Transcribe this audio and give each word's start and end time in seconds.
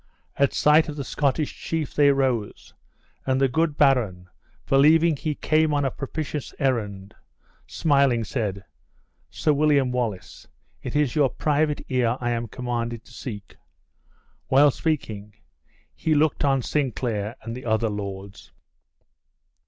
At 0.35 0.51
sight 0.55 0.89
of 0.89 0.95
the 0.95 1.03
Scottish 1.03 1.55
chief 1.55 1.93
they 1.93 2.09
rose; 2.09 2.73
and 3.27 3.39
the 3.39 3.47
good 3.47 3.77
baron, 3.77 4.29
believing 4.65 5.15
he 5.15 5.35
came 5.35 5.75
on 5.75 5.85
a 5.85 5.91
propitious 5.91 6.55
errand, 6.57 7.13
smiling, 7.67 8.23
said, 8.23 8.65
"Sir 9.29 9.53
William 9.53 9.91
Wallace, 9.91 10.47
it 10.81 10.95
is 10.95 11.13
your 11.13 11.29
private 11.29 11.85
ear 11.87 12.17
I 12.19 12.31
am 12.31 12.47
commanded 12.47 13.05
to 13.05 13.13
seek." 13.13 13.57
While 14.47 14.71
speaking, 14.71 15.35
he 15.93 16.15
looked 16.15 16.43
on 16.43 16.63
Sinclair 16.63 17.35
and 17.43 17.55
the 17.55 17.65
other 17.65 17.89
lords. 17.91 18.51